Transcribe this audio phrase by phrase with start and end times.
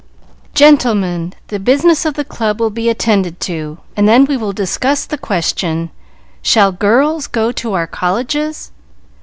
[0.55, 5.05] "Gentlemen, the business of the club will be attended to, and then we will discuss
[5.05, 5.91] the question,
[6.41, 8.71] 'Shall girls go to our colleges?'